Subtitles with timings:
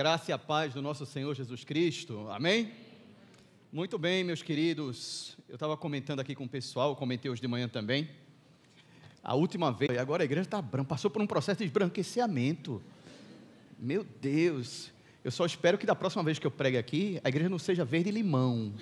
[0.00, 2.26] Graça e a paz do nosso Senhor Jesus Cristo.
[2.30, 2.72] Amém?
[3.70, 5.36] Muito bem, meus queridos.
[5.46, 8.08] Eu estava comentando aqui com o pessoal, comentei hoje de manhã também.
[9.22, 12.82] A última vez, agora a igreja está branca, passou por um processo de branqueceamento.
[13.78, 14.90] Meu Deus.
[15.22, 17.84] Eu só espero que da próxima vez que eu pregue aqui, a igreja não seja
[17.84, 18.72] verde limão.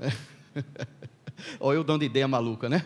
[1.60, 2.84] Olha eu dando ideia maluca, né?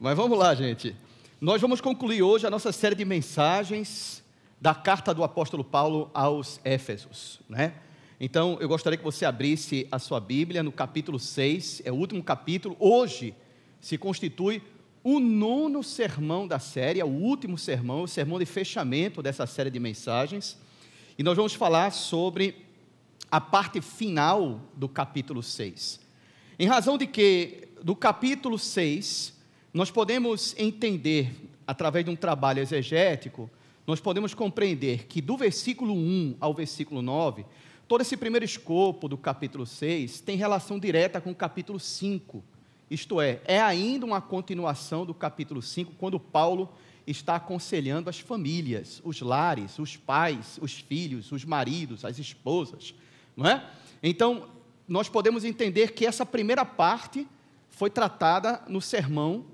[0.00, 0.96] Mas vamos lá, gente.
[1.40, 4.23] Nós vamos concluir hoje a nossa série de mensagens
[4.64, 7.74] da carta do apóstolo Paulo aos Éfesos, né?
[8.18, 12.24] Então, eu gostaria que você abrisse a sua Bíblia no capítulo 6, é o último
[12.24, 12.74] capítulo.
[12.80, 13.34] Hoje
[13.78, 14.62] se constitui
[15.02, 19.68] o nono sermão da série, é o último sermão, o sermão de fechamento dessa série
[19.68, 20.56] de mensagens.
[21.18, 22.64] E nós vamos falar sobre
[23.30, 26.00] a parte final do capítulo 6.
[26.58, 29.34] Em razão de que, do capítulo 6,
[29.74, 31.36] nós podemos entender,
[31.66, 33.50] através de um trabalho exegético,
[33.86, 37.44] nós podemos compreender que do versículo 1 ao versículo 9,
[37.86, 42.42] todo esse primeiro escopo do capítulo 6 tem relação direta com o capítulo 5.
[42.90, 46.68] Isto é, é ainda uma continuação do capítulo 5, quando Paulo
[47.06, 52.94] está aconselhando as famílias, os lares, os pais, os filhos, os maridos, as esposas,
[53.36, 53.68] não é?
[54.02, 54.48] Então,
[54.88, 57.26] nós podemos entender que essa primeira parte
[57.68, 59.44] foi tratada no sermão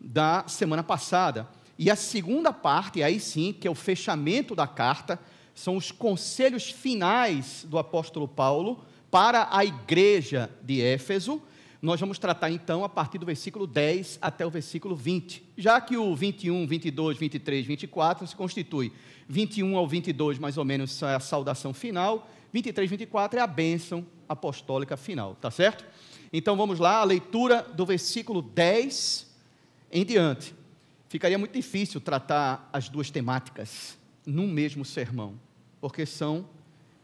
[0.00, 1.48] da semana passada.
[1.78, 5.18] E a segunda parte, aí sim, que é o fechamento da carta,
[5.54, 11.40] são os conselhos finais do apóstolo Paulo para a igreja de Éfeso.
[11.80, 15.44] Nós vamos tratar então a partir do versículo 10 até o versículo 20.
[15.56, 18.92] Já que o 21, 22, 23, 24 se constitui
[19.28, 24.04] 21 ao 22 mais ou menos é a saudação final, 23, 24 é a bênção
[24.28, 25.84] apostólica final, tá certo?
[26.32, 29.28] Então vamos lá, a leitura do versículo 10
[29.92, 30.58] em diante
[31.08, 35.34] ficaria muito difícil tratar as duas temáticas num mesmo sermão,
[35.80, 36.46] porque são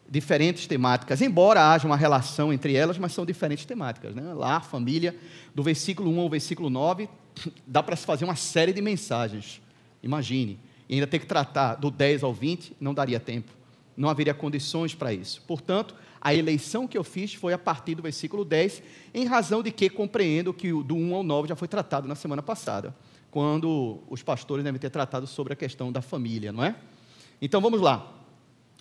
[0.08, 4.14] diferentes temáticas, embora haja uma relação entre elas, mas são diferentes temáticas.
[4.14, 4.34] Né?
[4.34, 5.16] Lá, família,
[5.54, 7.08] do versículo 1 ao versículo 9,
[7.66, 9.62] dá para se fazer uma série de mensagens.
[10.02, 10.58] Imagine.
[10.86, 13.50] E ainda ter que tratar do 10 ao 20, não daria tempo.
[13.96, 15.42] Não haveria condições para isso.
[15.46, 18.82] Portanto, a eleição que eu fiz foi a partir do versículo 10,
[19.14, 22.14] em razão de que compreendo que o do 1 ao 9 já foi tratado na
[22.14, 22.94] semana passada
[23.34, 26.76] quando os pastores devem ter tratado sobre a questão da família, não é?
[27.42, 28.12] Então vamos lá.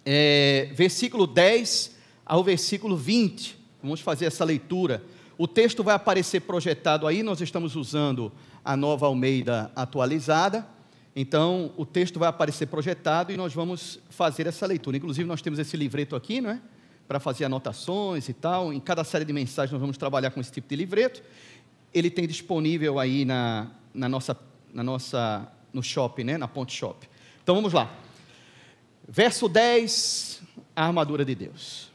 [0.05, 3.57] É, versículo 10 ao versículo 20.
[3.81, 5.03] Vamos fazer essa leitura.
[5.39, 8.31] O texto vai aparecer projetado aí, nós estamos usando
[8.63, 10.67] a nova Almeida atualizada.
[11.15, 14.97] Então, o texto vai aparecer projetado e nós vamos fazer essa leitura.
[14.97, 16.61] Inclusive, nós temos esse livreto aqui, não é?
[17.07, 18.71] Para fazer anotações e tal.
[18.71, 21.23] Em cada série de mensagens, nós vamos trabalhar com esse tipo de livreto.
[21.91, 24.37] Ele tem disponível aí na, na nossa,
[24.73, 26.37] na nossa, no shopping, né?
[26.37, 27.07] na Ponte Shop.
[27.43, 27.93] Então vamos lá.
[29.07, 30.41] Verso 10,
[30.75, 31.91] a armadura de Deus.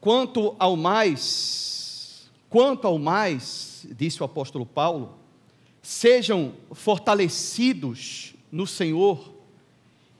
[0.00, 5.18] Quanto ao mais, quanto ao mais, disse o apóstolo Paulo,
[5.82, 9.34] sejam fortalecidos no Senhor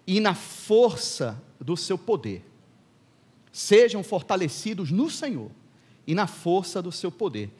[0.06, 2.44] e na força do seu poder.
[3.50, 5.50] Sejam fortalecidos no Senhor
[6.06, 7.50] e na força do seu poder.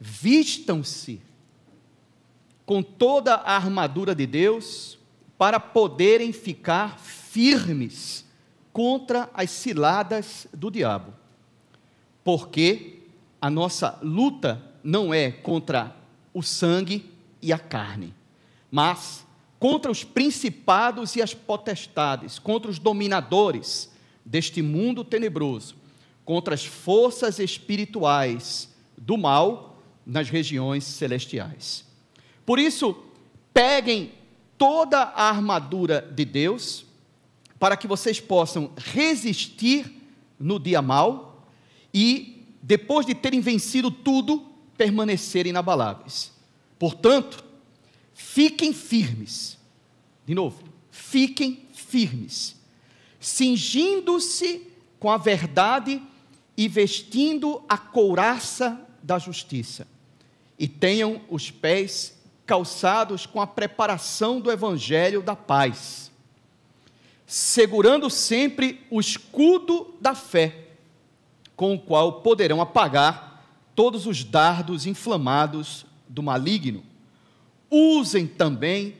[0.00, 1.20] Vistam-se
[2.64, 4.98] com toda a armadura de Deus
[5.36, 8.24] para poderem ficar firmes
[8.72, 11.12] contra as ciladas do diabo.
[12.24, 13.00] Porque
[13.40, 15.96] a nossa luta não é contra
[16.32, 18.14] o sangue e a carne,
[18.70, 19.26] mas
[19.58, 23.90] contra os principados e as potestades, contra os dominadores
[24.24, 25.76] deste mundo tenebroso,
[26.24, 31.84] contra as forças espirituais do mal nas regiões celestiais.
[32.44, 32.96] Por isso,
[33.52, 34.12] peguem
[34.58, 36.84] toda a armadura de Deus,
[37.58, 39.92] para que vocês possam resistir
[40.38, 41.46] no dia mal
[41.94, 46.32] e, depois de terem vencido tudo, permanecerem inabaláveis.
[46.78, 47.44] Portanto,
[48.14, 49.58] fiquem firmes.
[50.26, 52.56] De novo, fiquem firmes,
[53.20, 54.66] cingindo-se
[54.98, 56.00] com a verdade
[56.56, 59.86] e vestindo a couraça da justiça,
[60.58, 62.21] e tenham os pés
[62.52, 66.12] calçados com a preparação do evangelho da paz,
[67.26, 70.66] segurando sempre o escudo da fé,
[71.56, 73.42] com o qual poderão apagar
[73.74, 76.84] todos os dardos inflamados do maligno.
[77.70, 78.96] Usem também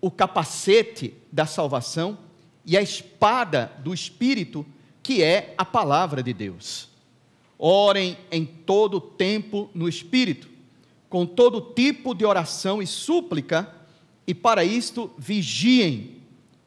[0.00, 2.16] o capacete da salvação
[2.64, 4.64] e a espada do Espírito,
[5.02, 6.88] que é a palavra de Deus.
[7.58, 10.57] Orem em todo tempo no Espírito
[11.08, 13.74] com todo tipo de oração e súplica,
[14.26, 16.18] e para isto vigiem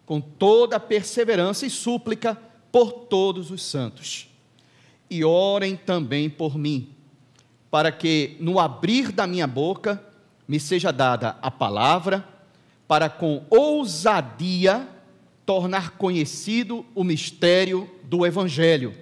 [0.06, 2.38] com toda perseverança e súplica
[2.72, 4.28] por todos os santos.
[5.10, 6.90] E orem também por mim,
[7.70, 10.04] para que no abrir da minha boca
[10.48, 12.28] me seja dada a palavra,
[12.88, 14.88] para com ousadia
[15.46, 18.94] tornar conhecido o mistério do Evangelho,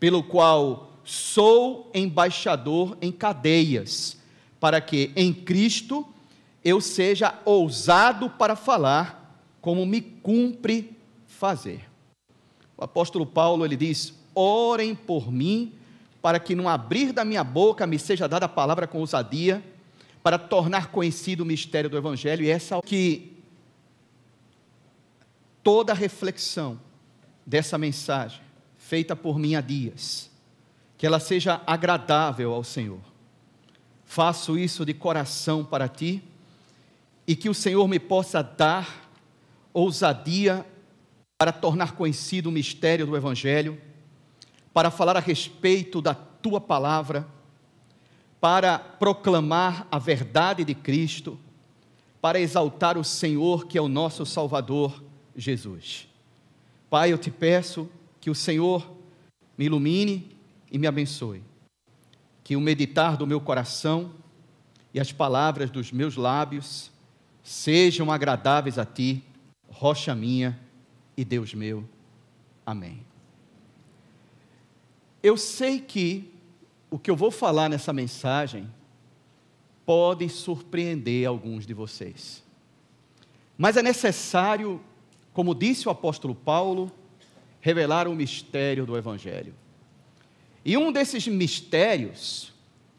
[0.00, 4.16] pelo qual sou embaixador em cadeias,
[4.64, 6.08] para que em Cristo
[6.64, 10.96] eu seja ousado para falar como me cumpre
[11.26, 11.86] fazer.
[12.74, 15.74] O apóstolo Paulo ele diz: "Orem por mim,
[16.22, 19.62] para que no abrir da minha boca me seja dada a palavra com ousadia,
[20.22, 22.42] para tornar conhecido o mistério do evangelho".
[22.42, 23.36] E essa é que
[25.62, 26.80] toda a reflexão
[27.44, 28.40] dessa mensagem
[28.78, 30.30] feita por mim há dias,
[30.96, 33.12] que ela seja agradável ao Senhor.
[34.04, 36.22] Faço isso de coração para ti
[37.26, 39.10] e que o Senhor me possa dar
[39.72, 40.64] ousadia
[41.36, 43.80] para tornar conhecido o mistério do Evangelho,
[44.72, 47.26] para falar a respeito da tua palavra,
[48.40, 51.38] para proclamar a verdade de Cristo,
[52.20, 55.02] para exaltar o Senhor que é o nosso Salvador,
[55.36, 56.08] Jesus.
[56.88, 57.88] Pai, eu te peço
[58.20, 58.90] que o Senhor
[59.58, 60.30] me ilumine
[60.70, 61.42] e me abençoe,
[62.44, 64.12] que o meditar do meu coração
[64.92, 66.92] e as palavras dos meus lábios
[67.42, 69.24] sejam agradáveis a ti,
[69.68, 70.60] rocha minha
[71.16, 71.88] e Deus meu.
[72.66, 73.04] Amém.
[75.22, 76.30] Eu sei que
[76.90, 78.70] o que eu vou falar nessa mensagem
[79.86, 82.42] pode surpreender alguns de vocês.
[83.56, 84.80] Mas é necessário,
[85.32, 86.92] como disse o apóstolo Paulo,
[87.60, 89.54] revelar o mistério do Evangelho.
[90.64, 92.52] E um desses mistérios,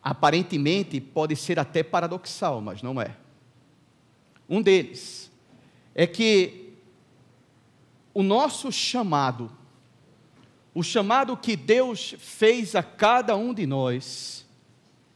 [0.04, 3.16] aparentemente, pode ser até paradoxal, mas não é.
[4.48, 5.32] Um deles
[5.96, 6.74] é que
[8.14, 9.52] o nosso chamado,
[10.74, 14.46] o chamado que Deus fez a cada um de nós,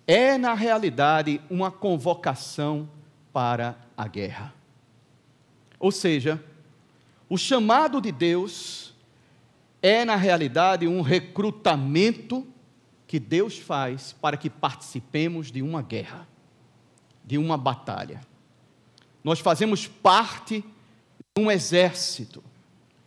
[0.07, 2.89] é na realidade uma convocação
[3.31, 4.53] para a guerra.
[5.79, 6.43] Ou seja,
[7.29, 8.88] o chamado de Deus
[9.81, 12.45] é na realidade um recrutamento
[13.07, 16.27] que Deus faz para que participemos de uma guerra,
[17.25, 18.21] de uma batalha.
[19.23, 20.63] Nós fazemos parte
[21.35, 22.43] de um exército,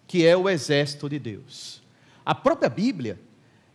[0.07, 1.83] que é o exército de Deus.
[2.25, 3.21] A própria Bíblia,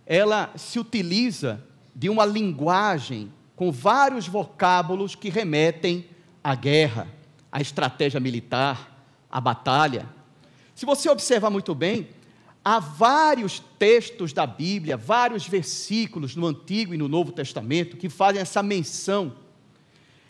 [0.06, 1.64] ela se utiliza
[1.96, 6.08] de uma linguagem com vários vocábulos que remetem
[6.44, 7.08] à guerra,
[7.52, 10.08] à estratégia militar, à batalha.
[10.76, 12.08] Se você observar muito bem,
[12.68, 18.42] há vários textos da Bíblia, vários versículos no Antigo e no Novo Testamento que fazem
[18.42, 19.36] essa menção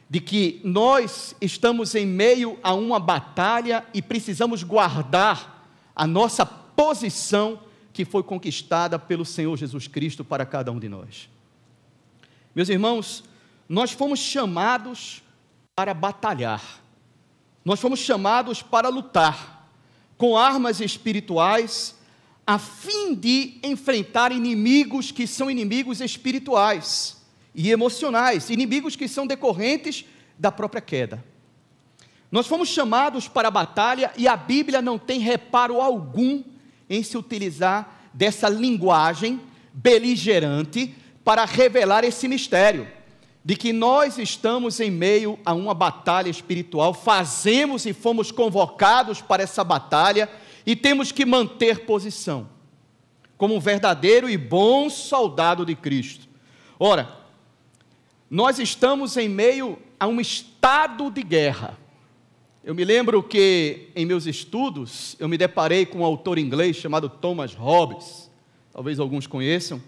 [0.08, 7.60] de que nós estamos em meio a uma batalha e precisamos guardar a nossa posição
[7.92, 11.28] que foi conquistada pelo Senhor Jesus Cristo para cada um de nós.
[12.54, 13.24] Meus irmãos,
[13.68, 15.24] nós fomos chamados
[15.76, 16.84] para batalhar,
[17.66, 19.68] nós fomos chamados para lutar
[20.20, 21.97] com armas espirituais,
[22.48, 27.18] a fim de enfrentar inimigos que são inimigos espirituais
[27.54, 30.06] e emocionais, inimigos que são decorrentes
[30.40, 31.22] da própria queda.
[32.32, 36.42] Nós fomos chamados para a batalha e a Bíblia não tem reparo algum
[36.90, 39.42] em se utilizar dessa linguagem
[39.74, 42.88] beligerante para revelar esse mistério
[43.44, 49.44] de que nós estamos em meio a uma batalha espiritual, fazemos e fomos convocados para
[49.44, 50.30] essa batalha
[50.68, 52.50] e temos que manter posição,
[53.38, 56.28] como um verdadeiro e bom soldado de Cristo.
[56.78, 57.10] Ora,
[58.30, 61.80] nós estamos em meio a um estado de guerra.
[62.66, 67.08] Eu me lembro que em meus estudos eu me deparei com um autor inglês chamado
[67.08, 68.30] Thomas Hobbes,
[68.74, 69.82] talvez alguns conheçam,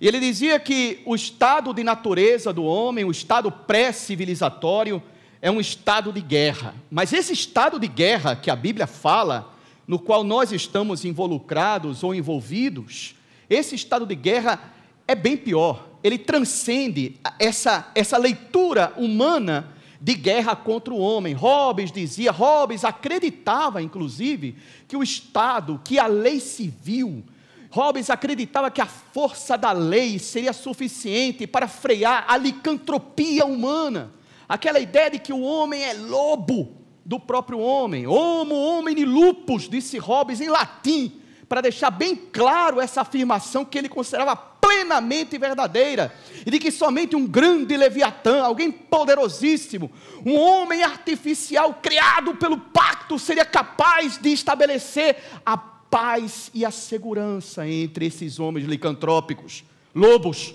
[0.00, 5.00] e ele dizia que o estado de natureza do homem, o estado pré-civilizatório,
[5.40, 6.74] é um estado de guerra.
[6.90, 9.49] Mas esse estado de guerra que a Bíblia fala,
[9.90, 13.14] no qual nós estamos involucrados ou envolvidos,
[13.48, 14.72] esse estado de guerra
[15.06, 19.68] é bem pior ele transcende essa, essa leitura humana
[20.00, 21.34] de guerra contra o homem.
[21.34, 24.56] Hobbes dizia, Hobbes acreditava, inclusive,
[24.88, 27.22] que o Estado, que a lei civil,
[27.70, 34.10] Hobbes acreditava que a força da lei seria suficiente para frear a licantropia humana.
[34.48, 38.06] Aquela ideia de que o homem é lobo do próprio homem.
[38.06, 43.88] Homo homini lupus, disse Hobbes em latim, para deixar bem claro essa afirmação que ele
[43.88, 46.14] considerava plenamente verdadeira,
[46.46, 49.90] e de que somente um grande Leviatã, alguém poderosíssimo,
[50.24, 57.66] um homem artificial criado pelo pacto, seria capaz de estabelecer a paz e a segurança
[57.66, 60.54] entre esses homens licantrópicos, lobos,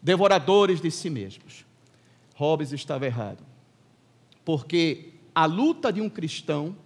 [0.00, 1.66] devoradores de si mesmos.
[2.34, 3.44] Hobbes estava errado,
[4.46, 6.76] porque a luta de um cristão,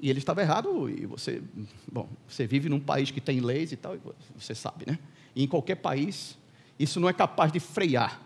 [0.00, 1.42] e ele estava errado, e você,
[1.90, 3.96] bom, você vive num país que tem leis e tal,
[4.38, 4.98] você sabe, né?
[5.34, 6.38] E em qualquer país,
[6.78, 8.20] isso não é capaz de frear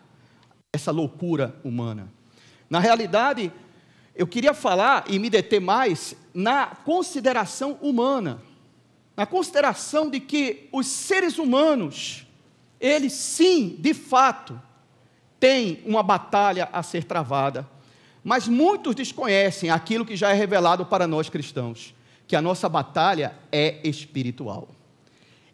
[0.72, 2.12] essa loucura humana.
[2.68, 3.52] Na realidade,
[4.14, 8.42] eu queria falar e me deter mais na consideração humana,
[9.16, 12.26] na consideração de que os seres humanos,
[12.80, 14.60] eles sim, de fato,
[15.38, 17.68] têm uma batalha a ser travada,
[18.22, 21.94] mas muitos desconhecem aquilo que já é revelado para nós cristãos,
[22.26, 24.68] que a nossa batalha é espiritual.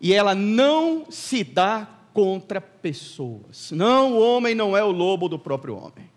[0.01, 3.71] E ela não se dá contra pessoas.
[3.73, 6.11] Não, o homem não é o lobo do próprio homem.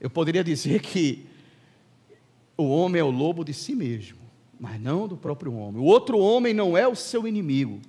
[0.00, 1.26] Eu poderia dizer que
[2.56, 4.18] o homem é o lobo de si mesmo,
[4.58, 5.80] mas não do próprio homem.
[5.80, 7.80] O outro homem não é o seu inimigo.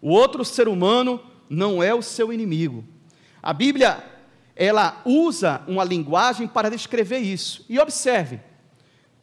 [0.00, 2.84] O outro ser humano não é o seu inimigo.
[3.42, 4.02] A Bíblia,
[4.56, 7.64] ela usa uma linguagem para descrever isso.
[7.68, 8.40] E observe,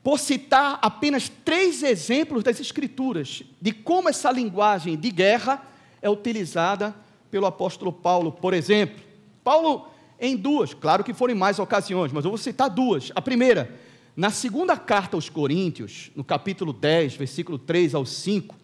[0.03, 5.61] por citar apenas três exemplos das Escrituras, de como essa linguagem de guerra
[6.01, 6.95] é utilizada
[7.29, 9.01] pelo apóstolo Paulo, por exemplo.
[9.43, 9.87] Paulo,
[10.19, 13.11] em duas, claro que foram em mais ocasiões, mas eu vou citar duas.
[13.15, 13.79] A primeira,
[14.15, 18.55] na segunda carta aos Coríntios, no capítulo 10, versículo 3 ao 5,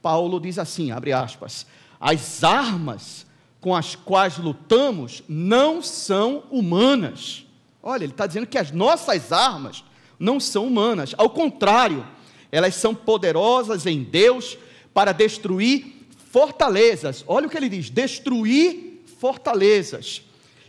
[0.00, 1.66] Paulo diz assim: abre aspas,
[2.00, 3.26] as armas
[3.60, 7.44] com as quais lutamos não são humanas.
[7.82, 9.84] Olha, ele está dizendo que as nossas armas
[10.18, 12.06] não são humanas, ao contrário,
[12.50, 14.56] elas são poderosas em Deus
[14.94, 17.24] para destruir fortalezas.
[17.26, 20.22] Olha o que ele diz: destruir fortalezas.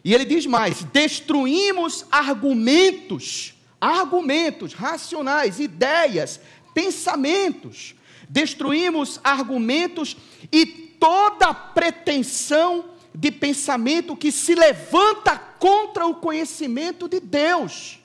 [0.03, 6.39] E ele diz mais: destruímos argumentos, argumentos racionais, ideias,
[6.74, 7.96] pensamentos.
[8.29, 10.17] Destruímos argumentos
[10.51, 17.99] e toda pretensão de pensamento que se levanta contra o conhecimento de Deus.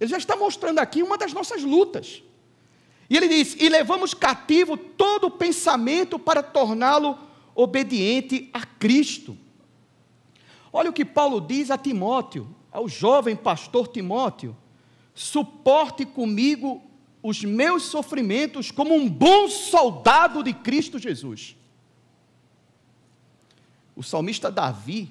[0.00, 2.22] Ele já está mostrando aqui uma das nossas lutas.
[3.08, 7.18] E ele diz: E levamos cativo todo pensamento para torná-lo
[7.54, 9.36] obediente a Cristo.
[10.72, 14.56] Olha o que Paulo diz a Timóteo, ao jovem pastor Timóteo:
[15.14, 16.82] suporte comigo
[17.28, 21.56] os meus sofrimentos como um bom soldado de Cristo Jesus.
[23.96, 25.10] O salmista Davi,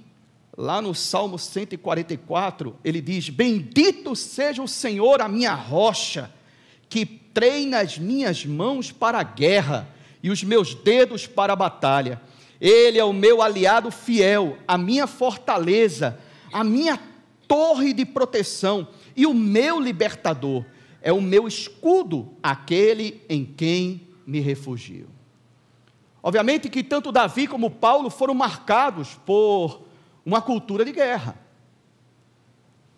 [0.58, 6.32] lá no Salmo 144, ele diz: Bendito seja o Senhor, a minha rocha
[6.88, 9.86] que treina as minhas mãos para a guerra
[10.24, 12.22] e os meus dedos para a batalha.
[12.62, 16.18] Ele é o meu aliado fiel, a minha fortaleza,
[16.54, 16.98] a minha
[17.46, 20.64] torre de proteção e o meu libertador.
[21.06, 25.08] É o meu escudo, aquele em quem me refugio.
[26.24, 29.84] Obviamente que tanto Davi como Paulo foram marcados por
[30.26, 31.38] uma cultura de guerra.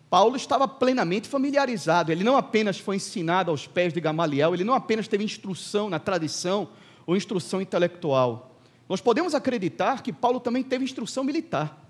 [0.08, 4.72] Paulo estava plenamente familiarizado, ele não apenas foi ensinado aos pés de Gamaliel, ele não
[4.72, 6.70] apenas teve instrução na tradição
[7.06, 8.58] ou instrução intelectual.
[8.88, 11.86] Nós podemos acreditar que Paulo também teve instrução militar.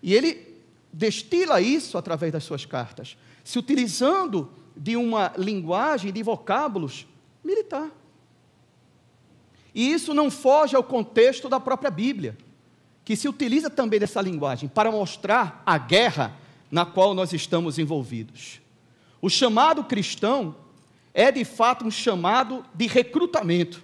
[0.00, 0.62] E ele
[0.92, 7.06] destila isso através das suas cartas, se utilizando de uma linguagem, de vocábulos
[7.42, 7.90] militar.
[9.74, 12.36] E isso não foge ao contexto da própria Bíblia,
[13.04, 16.36] que se utiliza também dessa linguagem para mostrar a guerra
[16.70, 18.60] na qual nós estamos envolvidos.
[19.20, 20.56] O chamado cristão
[21.12, 23.82] é de fato um chamado de recrutamento.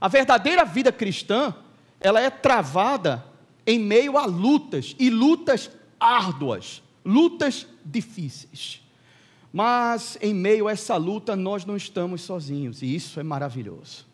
[0.00, 1.54] A verdadeira vida cristã,
[2.00, 3.24] ela é travada
[3.66, 5.70] em meio a lutas e lutas
[6.00, 8.82] árduas, lutas difíceis.
[9.52, 14.06] Mas em meio a essa luta nós não estamos sozinhos, e isso é maravilhoso.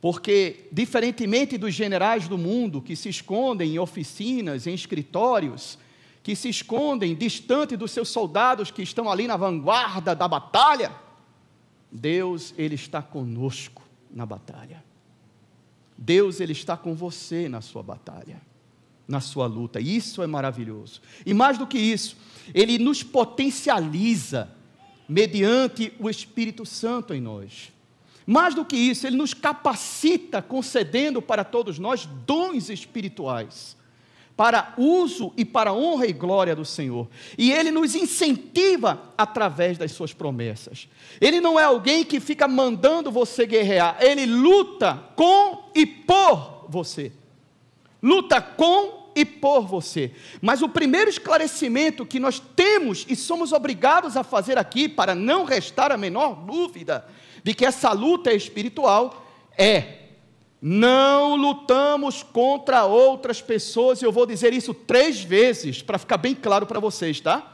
[0.00, 5.78] Porque, diferentemente dos generais do mundo que se escondem em oficinas, em escritórios,
[6.22, 10.92] que se escondem distante dos seus soldados que estão ali na vanguarda da batalha,
[11.90, 14.82] Deus, Ele está conosco na batalha.
[15.96, 18.40] Deus, Ele está com você na sua batalha,
[19.06, 19.80] na sua luta.
[19.80, 21.00] Isso é maravilhoso.
[21.24, 22.16] E mais do que isso,
[22.54, 24.50] Ele nos potencializa
[25.08, 27.72] mediante o Espírito Santo em nós.
[28.26, 33.76] Mais do que isso, Ele nos capacita, concedendo para todos nós dons espirituais
[34.36, 37.08] para uso e para honra e glória do Senhor.
[37.38, 40.88] E Ele nos incentiva através das Suas promessas.
[41.20, 47.12] Ele não é alguém que fica mandando você guerrear, Ele luta com e por você.
[48.04, 50.12] Luta com e por você.
[50.42, 55.44] Mas o primeiro esclarecimento que nós temos e somos obrigados a fazer aqui, para não
[55.44, 57.06] restar a menor dúvida
[57.42, 60.00] de que essa luta é espiritual, é:
[60.60, 66.34] não lutamos contra outras pessoas, e eu vou dizer isso três vezes, para ficar bem
[66.34, 67.52] claro para vocês, tá?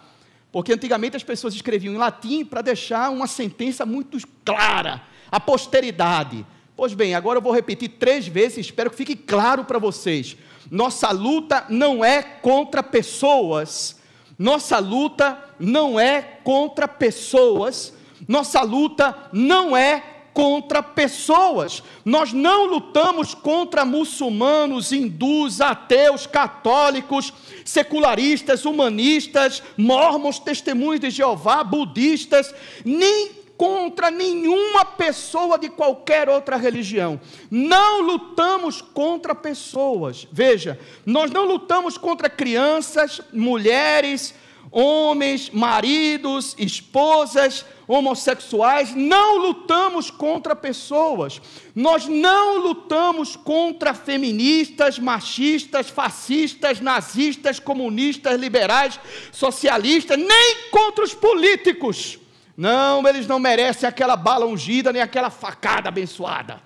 [0.50, 6.44] Porque antigamente as pessoas escreviam em latim para deixar uma sentença muito clara, a posteridade.
[6.80, 10.34] Pois bem, agora eu vou repetir três vezes, espero que fique claro para vocês.
[10.70, 14.00] Nossa luta não é contra pessoas.
[14.38, 17.92] Nossa luta não é contra pessoas.
[18.26, 21.82] Nossa luta não é contra pessoas.
[22.02, 27.30] Nós não lutamos contra muçulmanos, hindus, ateus, católicos,
[27.62, 32.54] secularistas, humanistas, mormons, testemunhos de Jeová, budistas,
[32.86, 37.20] nem contra nenhuma pessoa de qualquer outra religião.
[37.50, 40.26] Não lutamos contra pessoas.
[40.32, 44.34] Veja, nós não lutamos contra crianças, mulheres,
[44.70, 51.38] homens, maridos, esposas, homossexuais, não lutamos contra pessoas,
[51.74, 58.98] nós não lutamos contra feministas, machistas, fascistas, nazistas, comunistas, liberais,
[59.30, 62.18] socialistas, nem contra os políticos.
[62.60, 66.60] Não, eles não merecem aquela bala ungida nem aquela facada abençoada.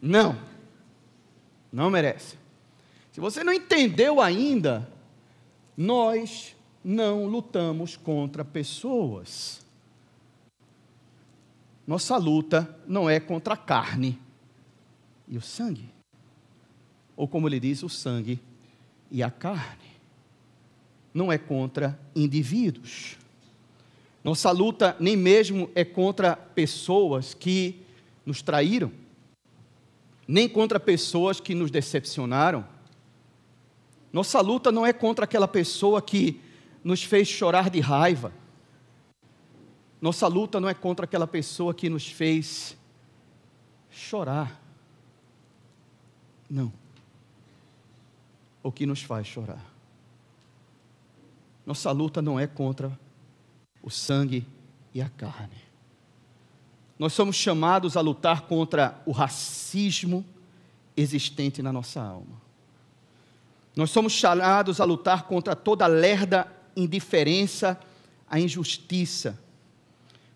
[0.00, 0.38] Não.
[1.70, 2.38] Não merece.
[3.12, 4.90] Se você não entendeu ainda,
[5.76, 9.60] nós não lutamos contra pessoas.
[11.86, 14.18] Nossa luta não é contra a carne
[15.28, 15.92] e o sangue.
[17.14, 18.40] Ou como ele diz, o sangue
[19.10, 19.90] e a carne.
[21.12, 23.19] Não é contra indivíduos.
[24.22, 27.82] Nossa luta nem mesmo é contra pessoas que
[28.24, 28.92] nos traíram,
[30.28, 32.66] nem contra pessoas que nos decepcionaram.
[34.12, 36.40] Nossa luta não é contra aquela pessoa que
[36.84, 38.32] nos fez chorar de raiva.
[40.00, 42.76] Nossa luta não é contra aquela pessoa que nos fez
[43.90, 44.60] chorar.
[46.48, 46.72] Não.
[48.62, 49.64] O que nos faz chorar.
[51.64, 52.98] Nossa luta não é contra
[53.82, 54.46] o sangue
[54.94, 55.56] e a carne.
[56.98, 60.24] Nós somos chamados a lutar contra o racismo
[60.96, 62.40] existente na nossa alma.
[63.74, 67.80] Nós somos chamados a lutar contra toda lerda indiferença
[68.28, 69.38] à injustiça.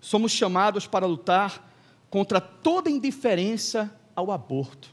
[0.00, 1.70] Somos chamados para lutar
[2.08, 4.88] contra toda indiferença ao aborto,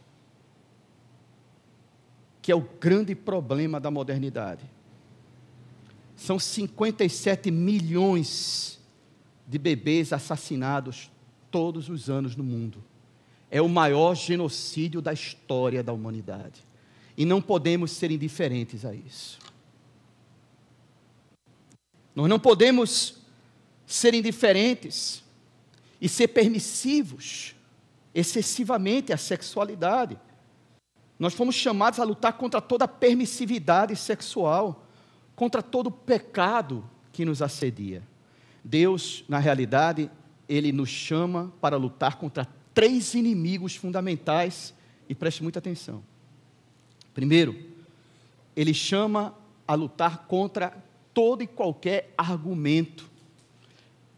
[2.42, 4.64] que é o grande problema da modernidade.
[6.22, 8.80] São 57 milhões
[9.48, 11.10] de bebês assassinados
[11.50, 12.84] todos os anos no mundo.
[13.50, 16.64] É o maior genocídio da história da humanidade.
[17.18, 19.40] E não podemos ser indiferentes a isso.
[22.14, 23.16] Nós não podemos
[23.88, 25.24] ser indiferentes
[26.00, 27.56] e ser permissivos
[28.14, 30.20] excessivamente à sexualidade.
[31.18, 34.81] Nós fomos chamados a lutar contra toda a permissividade sexual
[35.42, 38.04] contra todo o pecado que nos assedia.
[38.64, 40.08] Deus, na realidade,
[40.48, 44.72] ele nos chama para lutar contra três inimigos fundamentais
[45.10, 46.04] e preste muita atenção.
[47.12, 47.60] Primeiro,
[48.56, 49.34] ele chama
[49.68, 50.78] a lutar contra
[51.12, 53.10] todo e qualquer argumento,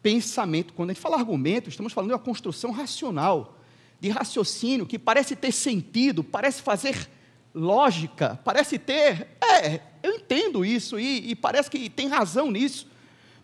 [0.01, 0.73] pensamento.
[0.73, 3.57] Quando a gente fala argumento, estamos falando de uma construção racional,
[3.97, 7.09] de raciocínio que parece ter sentido, parece fazer
[7.55, 9.37] lógica, parece ter.
[9.41, 12.87] É, eu entendo isso e, e parece que tem razão nisso.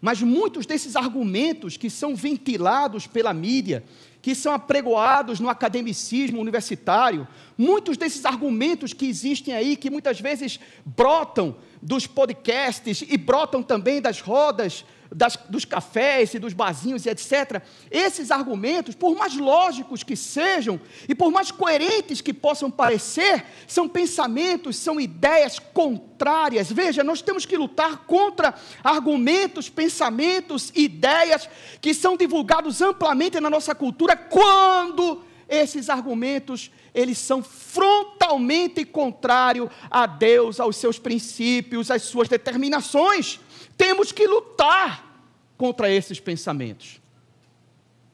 [0.01, 3.83] Mas muitos desses argumentos que são ventilados pela mídia,
[4.21, 10.59] que são apregoados no academicismo universitário, muitos desses argumentos que existem aí, que muitas vezes
[10.85, 17.09] brotam dos podcasts e brotam também das rodas das, dos cafés e dos barzinhos e
[17.09, 23.45] etc., esses argumentos, por mais lógicos que sejam e por mais coerentes que possam parecer,
[23.67, 26.71] são pensamentos, são ideias contrárias.
[26.71, 31.49] Veja, nós temos que lutar contra argumentos, pensamentos, ideias
[31.81, 40.05] que são divulgados amplamente na nossa cultura quando esses argumentos eles são frontalmente contrários a
[40.05, 43.39] Deus, aos seus princípios, às suas determinações.
[43.77, 45.23] Temos que lutar
[45.57, 46.99] contra esses pensamentos.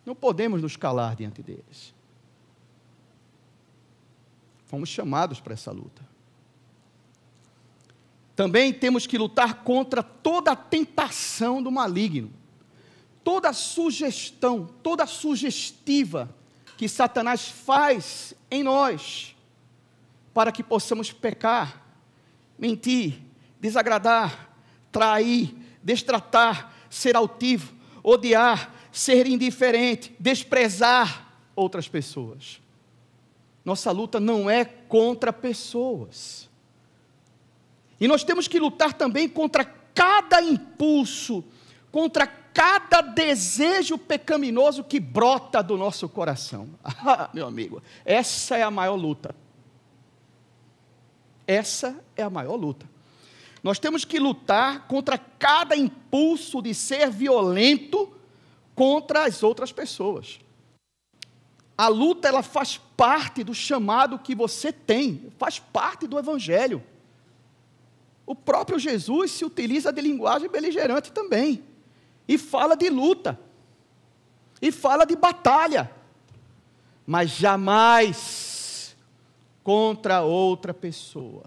[0.06, 1.94] Não podemos nos calar diante deles.
[4.66, 6.04] Fomos chamados para essa luta.
[8.36, 12.32] Também temos que lutar contra toda a tentação do maligno,
[13.24, 16.30] toda sugestão, toda sugestiva
[16.78, 19.36] que Satanás faz em nós,
[20.34, 21.86] para que possamos pecar
[22.58, 23.22] mentir,
[23.60, 24.50] desagradar,
[24.92, 32.62] trair, destratar, ser altivo, odiar, ser indiferente, desprezar outras pessoas.
[33.64, 36.50] Nossa luta não é contra pessoas.
[38.00, 41.44] E nós temos que lutar também contra cada impulso,
[41.92, 46.70] contra cada desejo pecaminoso que brota do nosso coração.
[47.08, 49.36] Ah, meu amigo, essa é a maior luta.
[51.46, 52.90] Essa é a maior luta.
[53.62, 58.12] Nós temos que lutar contra cada impulso de ser violento
[58.74, 60.40] contra as outras pessoas.
[61.78, 66.82] A luta ela faz parte do chamado que você tem, faz parte do evangelho.
[68.26, 71.75] O próprio Jesus se utiliza de linguagem beligerante também
[72.28, 73.40] e fala de luta,
[74.62, 75.92] e fala de batalha,
[77.06, 78.96] mas jamais
[79.64, 81.46] contra outra pessoa.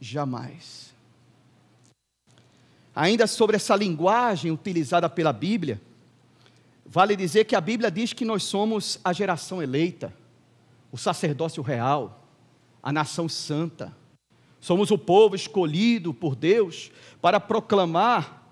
[0.00, 0.94] Jamais.
[2.94, 5.80] Ainda sobre essa linguagem utilizada pela Bíblia,
[6.84, 10.12] vale dizer que a Bíblia diz que nós somos a geração eleita,
[10.90, 12.24] o sacerdócio real,
[12.82, 13.96] a nação santa.
[14.60, 16.90] Somos o povo escolhido por Deus
[17.20, 18.47] para proclamar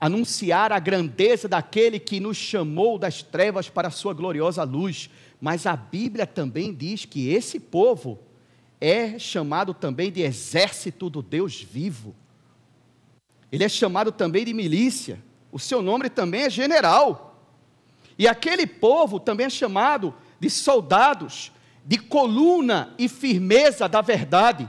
[0.00, 5.10] anunciar a grandeza daquele que nos chamou das trevas para a sua gloriosa luz.
[5.40, 8.18] Mas a Bíblia também diz que esse povo
[8.80, 12.14] é chamado também de exército do Deus vivo.
[13.52, 15.22] Ele é chamado também de milícia.
[15.52, 17.38] O seu nome também é general.
[18.18, 21.52] E aquele povo também é chamado de soldados,
[21.84, 24.68] de coluna e firmeza da verdade.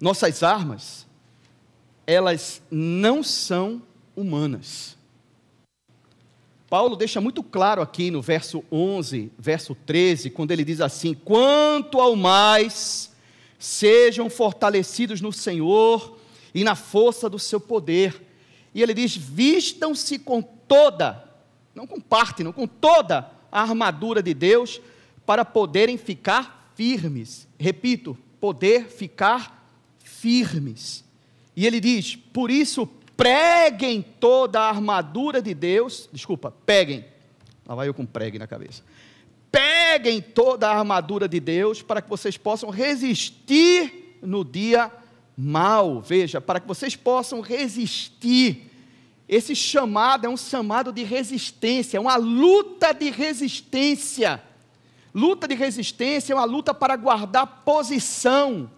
[0.00, 1.07] Nossas armas
[2.08, 3.82] elas não são
[4.16, 4.96] humanas.
[6.70, 12.00] Paulo deixa muito claro aqui no verso 11, verso 13, quando ele diz assim: Quanto
[12.00, 13.12] ao mais,
[13.58, 16.16] sejam fortalecidos no Senhor
[16.54, 18.22] e na força do seu poder.
[18.74, 21.22] E ele diz: Vistam-se com toda,
[21.74, 24.80] não com parte, não com toda a armadura de Deus,
[25.26, 27.46] para poderem ficar firmes.
[27.58, 29.70] Repito, poder ficar
[30.02, 31.06] firmes.
[31.58, 36.08] E ele diz: por isso, preguem toda a armadura de Deus.
[36.12, 37.04] Desculpa, peguem.
[37.66, 38.84] Lá vai eu com pregue na cabeça.
[39.50, 44.88] Peguem toda a armadura de Deus para que vocês possam resistir no dia
[45.36, 46.00] mal.
[46.00, 48.70] Veja, para que vocês possam resistir.
[49.28, 54.40] Esse chamado é um chamado de resistência, é uma luta de resistência.
[55.12, 58.70] Luta de resistência é uma luta para guardar posição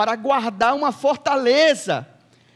[0.00, 2.08] para guardar uma fortaleza.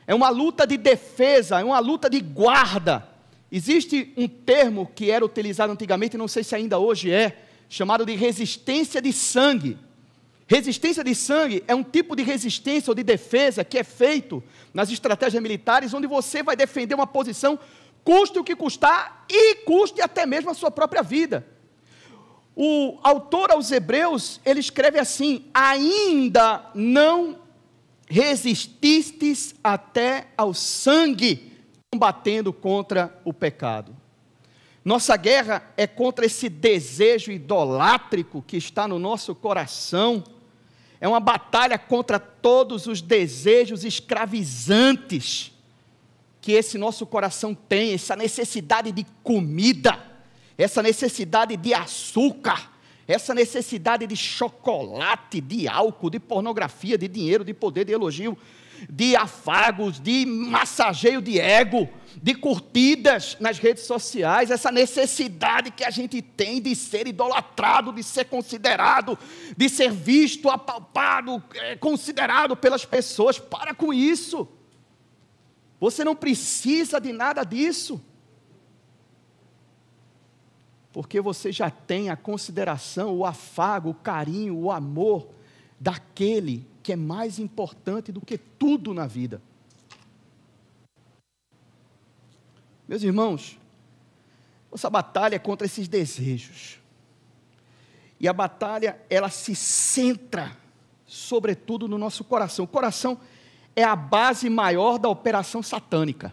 [0.07, 3.07] É uma luta de defesa, é uma luta de guarda.
[3.53, 7.37] Existe um termo que era utilizado antigamente, não sei se ainda hoje é,
[7.69, 9.77] chamado de resistência de sangue.
[10.47, 14.91] Resistência de sangue é um tipo de resistência ou de defesa que é feito nas
[14.91, 17.59] estratégias militares, onde você vai defender uma posição,
[18.03, 21.47] custe o que custar e custe até mesmo a sua própria vida.
[22.57, 27.39] O autor aos Hebreus, ele escreve assim: ainda não
[28.09, 31.53] resististes até ao sangue,
[31.91, 33.97] combatendo contra o pecado.
[34.85, 40.23] Nossa guerra é contra esse desejo idolátrico que está no nosso coração.
[41.01, 45.53] É uma batalha contra todos os desejos escravizantes
[46.41, 50.14] que esse nosso coração tem, essa necessidade de comida
[50.57, 52.71] essa necessidade de açúcar,
[53.07, 58.39] essa necessidade de chocolate, de álcool, de pornografia, de dinheiro, de poder, de elogio,
[58.89, 61.89] de afagos, de massageio de ego,
[62.23, 68.03] de curtidas nas redes sociais, essa necessidade que a gente tem de ser idolatrado, de
[68.03, 69.19] ser considerado,
[69.57, 73.39] de ser visto, apalpado, é, considerado pelas pessoas.
[73.39, 74.49] Para com isso.
[75.81, 78.01] Você não precisa de nada disso
[80.95, 85.27] porque você já tem a consideração, o afago, o carinho, o amor
[85.79, 89.43] daquele que é mais importante do que tudo na vida.
[92.87, 93.59] Meus irmãos,
[94.71, 96.79] nossa batalha é contra esses desejos.
[98.21, 100.57] E a batalha, ela se centra,
[101.05, 102.67] sobretudo, no nosso coração.
[102.67, 103.19] O coração
[103.75, 106.33] é a base maior da operação satânica.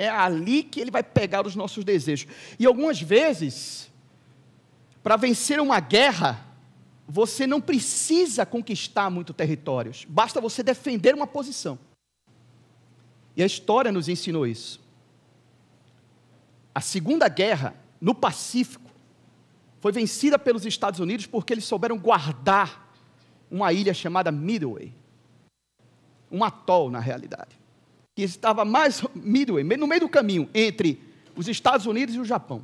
[0.00, 2.26] É ali que ele vai pegar os nossos desejos.
[2.58, 3.90] E algumas vezes,
[5.02, 6.42] para vencer uma guerra,
[7.06, 11.78] você não precisa conquistar muito territórios, basta você defender uma posição.
[13.36, 14.80] E a história nos ensinou isso.
[16.74, 18.90] A Segunda Guerra, no Pacífico,
[19.82, 22.90] foi vencida pelos Estados Unidos porque eles souberam guardar
[23.50, 24.94] uma ilha chamada Midway.
[26.32, 27.59] Um atol, na realidade.
[28.20, 31.02] Que estava mais Midway, no meio do caminho entre
[31.34, 32.62] os Estados Unidos e o Japão.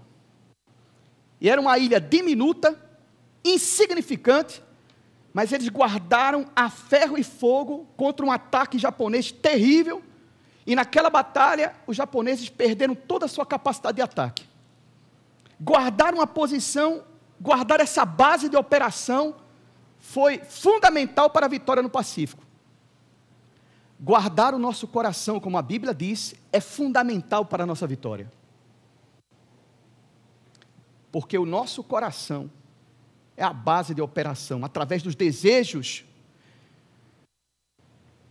[1.40, 2.79] E era uma ilha diminuta,
[3.42, 4.62] insignificante,
[5.33, 10.03] mas eles guardaram a ferro e fogo contra um ataque japonês terrível.
[10.66, 14.45] E naquela batalha, os japoneses perderam toda a sua capacidade de ataque.
[15.59, 17.03] Guardaram uma posição,
[17.40, 19.35] guardar essa base de operação
[20.01, 22.46] foi fundamental para a vitória no Pacífico.
[23.99, 28.31] Guardar o nosso coração, como a Bíblia diz, é fundamental para a nossa vitória.
[31.11, 32.51] Porque o nosso coração
[33.37, 36.05] é a base de operação, através dos desejos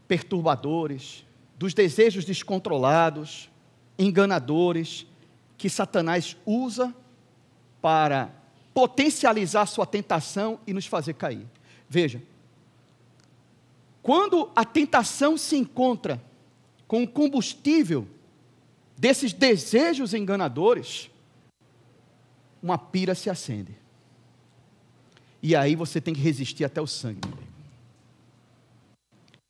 [0.07, 1.25] perturbadores,
[1.57, 3.49] dos desejos descontrolados,
[3.97, 5.07] enganadores,
[5.57, 6.93] que Satanás usa
[7.81, 8.29] para
[8.73, 11.47] potencializar sua tentação e nos fazer cair.
[11.87, 12.21] Veja,
[14.05, 16.23] quando a tentação se encontra
[16.87, 18.07] com o combustível
[18.95, 21.09] desses desejos enganadores,
[22.61, 23.75] uma pira se acende.
[25.41, 27.27] E aí você tem que resistir até o sangue.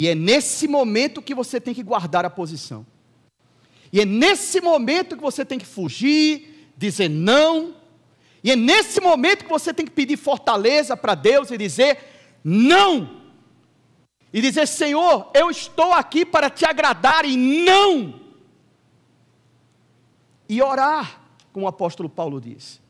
[0.02, 2.86] E é nesse momento que você tem que guardar a posição.
[3.92, 7.76] E é nesse momento que você tem que fugir, dizer não.
[8.42, 11.98] E é nesse momento que você tem que pedir fortaleza para Deus e dizer
[12.42, 13.25] não.
[14.36, 18.20] E dizer, Senhor, eu estou aqui para te agradar e não.
[20.50, 21.22] E orar,
[21.54, 22.82] como o apóstolo Paulo diz.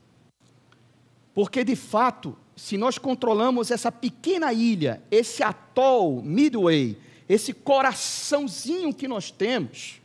[1.35, 6.97] Porque de fato, se nós controlamos essa pequena ilha, esse atol, Midway,
[7.29, 10.01] esse coraçãozinho que nós temos,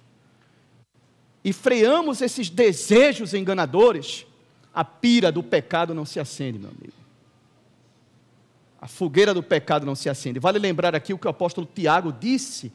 [1.43, 4.27] e freamos esses desejos enganadores,
[4.75, 7.00] a pira do pecado não se acende, meu amigo.
[8.81, 10.39] A fogueira do pecado não se acende.
[10.39, 12.73] Vale lembrar aqui o que o apóstolo Tiago disse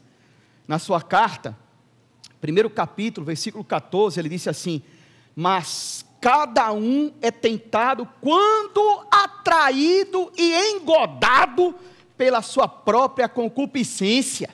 [0.68, 1.58] na sua carta,
[2.40, 4.84] primeiro capítulo, versículo 14, ele disse assim:
[5.36, 11.74] Mas cada um é tentado quando atraído e engodado
[12.18, 14.50] pela sua própria concupiscência.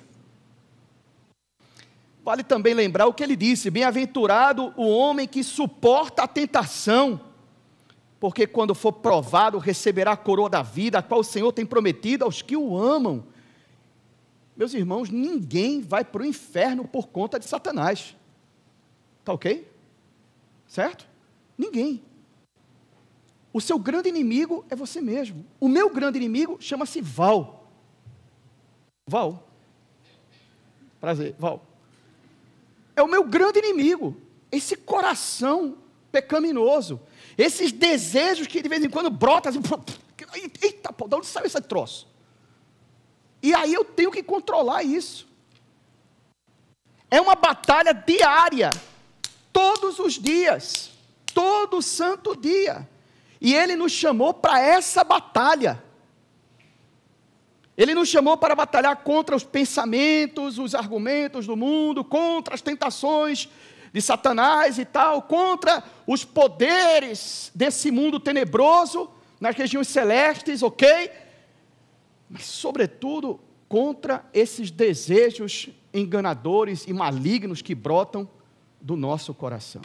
[2.23, 7.19] Vale também lembrar o que ele disse: Bem-aventurado o homem que suporta a tentação,
[8.21, 12.23] porque quando for provado, receberá a coroa da vida, a qual o Senhor tem prometido
[12.23, 13.25] aos que o amam.
[14.55, 18.15] Meus irmãos, ninguém vai para o inferno por conta de Satanás.
[19.21, 19.67] Está ok?
[20.67, 21.07] Certo?
[21.57, 22.03] Ninguém.
[23.51, 25.43] O seu grande inimigo é você mesmo.
[25.60, 27.71] O meu grande inimigo chama-se Val.
[29.07, 29.47] Val.
[30.99, 31.65] Prazer, Val.
[32.95, 34.15] É o meu grande inimigo.
[34.51, 35.75] Esse coração
[36.12, 37.01] pecaminoso.
[37.41, 39.62] Esses desejos que de vez em quando brotam assim.
[40.62, 42.08] Eita, pô, de onde saiu esse troço?
[43.41, 45.27] E aí eu tenho que controlar isso.
[47.10, 48.69] É uma batalha diária.
[49.51, 50.91] Todos os dias
[51.34, 52.88] todo santo dia.
[53.39, 55.82] E ele nos chamou para essa batalha.
[57.75, 63.49] Ele nos chamou para batalhar contra os pensamentos, os argumentos do mundo, contra as tentações
[63.93, 71.12] de Satanás e tal, contra os poderes desse mundo tenebroso nas regiões celestes, ok?
[72.30, 78.30] Mas, sobretudo, contra esses desejos enganadores e malignos que brotam
[78.80, 79.82] do nosso coração.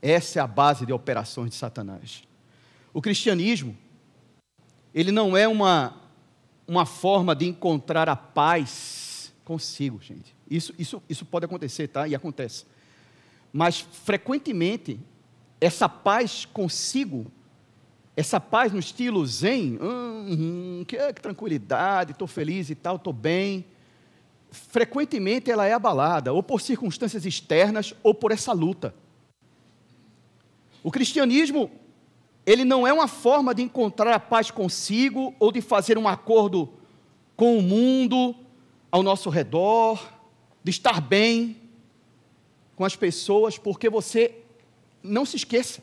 [0.00, 2.22] Essa é a base de operações de Satanás.
[2.92, 3.76] O cristianismo,
[4.94, 5.94] ele não é uma,
[6.66, 10.34] uma forma de encontrar a paz consigo, gente.
[10.50, 12.08] Isso, isso, isso pode acontecer, tá?
[12.08, 12.64] E acontece.
[13.52, 14.98] Mas, frequentemente,
[15.60, 17.26] essa paz consigo,
[18.16, 23.64] essa paz no estilo zen, hum, que, que tranquilidade, estou feliz e tal, estou bem,
[24.50, 28.94] frequentemente ela é abalada, ou por circunstâncias externas, ou por essa luta.
[30.82, 31.70] O cristianismo,
[32.44, 36.68] ele não é uma forma de encontrar a paz consigo ou de fazer um acordo
[37.36, 38.34] com o mundo
[38.90, 40.19] ao nosso redor,
[40.62, 41.56] de estar bem
[42.76, 44.34] com as pessoas, porque você
[45.02, 45.82] não se esqueça.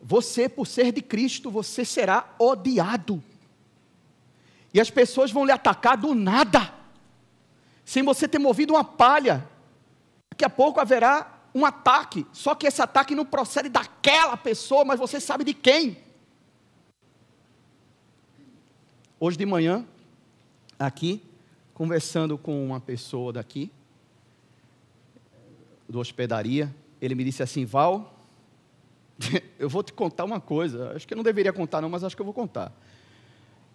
[0.00, 3.22] Você, por ser de Cristo, você será odiado.
[4.74, 6.74] E as pessoas vão lhe atacar do nada,
[7.84, 9.48] sem você ter movido uma palha.
[10.30, 14.98] Daqui a pouco haverá um ataque, só que esse ataque não procede daquela pessoa, mas
[14.98, 15.98] você sabe de quem.
[19.20, 19.86] Hoje de manhã,
[20.78, 21.22] aqui,
[21.74, 23.70] conversando com uma pessoa daqui,
[25.88, 28.18] do hospedaria, ele me disse assim: Val,
[29.58, 30.92] eu vou te contar uma coisa.
[30.94, 32.72] Acho que eu não deveria contar, não, mas acho que eu vou contar.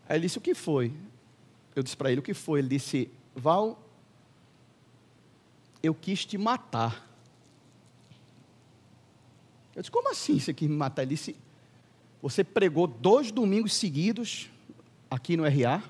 [0.07, 0.93] Aí ele disse: O que foi?
[1.75, 2.59] Eu disse para ele: O que foi?
[2.59, 3.79] Ele disse: Val,
[5.83, 7.07] eu quis te matar.
[9.75, 11.03] Eu disse: Como assim você quis me matar?
[11.03, 11.35] Ele disse:
[12.21, 14.49] Você pregou dois domingos seguidos
[15.09, 15.83] aqui no RA.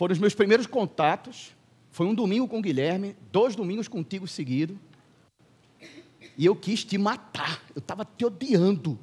[0.00, 1.54] Foram os meus primeiros contatos.
[1.90, 4.80] Foi um domingo com o Guilherme, dois domingos contigo seguido.
[6.38, 7.62] E eu quis te matar.
[7.74, 8.98] Eu estava te odiando.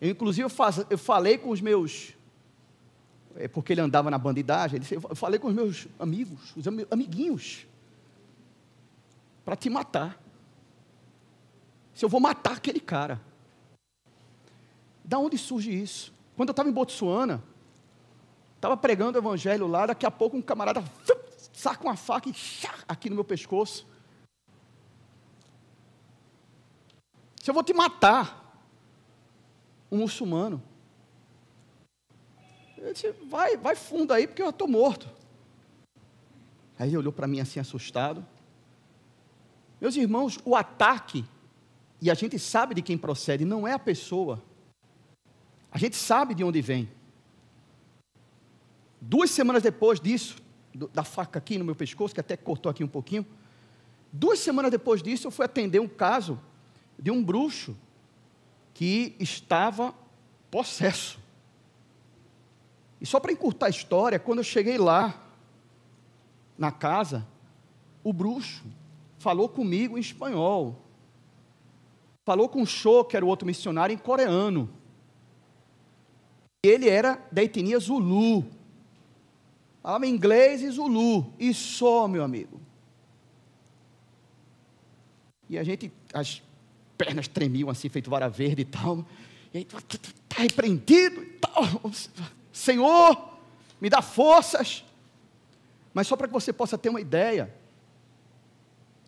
[0.00, 2.14] Eu, inclusive, eu, faz, eu falei com os meus.
[3.36, 4.80] É porque ele andava na bandidagem.
[4.80, 7.64] Ele eu falei com os meus amigos, os amiguinhos,
[9.44, 10.20] para te matar.
[11.94, 13.20] Se eu vou matar aquele cara.
[15.04, 16.12] Da onde surge isso?
[16.36, 17.40] Quando eu estava em Botsuana,
[18.60, 20.84] estava pregando o evangelho lá, daqui a pouco um camarada
[21.54, 22.34] saca uma faca e
[22.86, 23.86] aqui no meu pescoço.
[27.42, 28.62] Se eu vou te matar,
[29.90, 30.62] um muçulmano.
[32.76, 35.08] Ele disse, vai, vai fundo aí, porque eu estou morto.
[36.78, 38.26] Aí ele olhou para mim assim, assustado.
[39.80, 41.24] Meus irmãos, o ataque,
[42.00, 44.42] e a gente sabe de quem procede, não é a pessoa.
[45.72, 46.99] A gente sabe de onde vem.
[49.00, 50.36] Duas semanas depois disso,
[50.92, 53.26] da faca aqui no meu pescoço, que até cortou aqui um pouquinho.
[54.12, 56.40] Duas semanas depois disso, eu fui atender um caso
[56.98, 57.76] de um bruxo
[58.74, 59.94] que estava
[60.50, 61.18] possesso.
[63.00, 65.18] E só para encurtar a história, quando eu cheguei lá,
[66.58, 67.26] na casa,
[68.04, 68.64] o bruxo
[69.18, 70.76] falou comigo em espanhol.
[72.24, 74.68] Falou com o Cho, que era o outro missionário, em coreano.
[76.62, 78.44] Ele era da etnia Zulu.
[79.82, 81.32] Falava inglês e Zulu.
[81.38, 82.60] E só, meu amigo.
[85.48, 86.42] E a gente, as
[86.96, 89.04] pernas tremiam assim, feito vara verde e tal.
[89.52, 91.64] E aí, está repreendido e tal.
[92.52, 93.30] Senhor,
[93.80, 94.84] me dá forças.
[95.92, 97.52] Mas só para que você possa ter uma ideia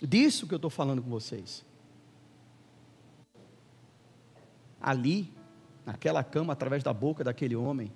[0.02, 1.64] disso que eu estou falando com vocês.
[4.80, 5.32] Ali,
[5.86, 7.92] naquela cama, através da boca daquele homem,